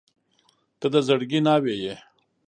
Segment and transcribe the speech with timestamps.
[0.79, 1.95] •ته د زړګي ناوې یې.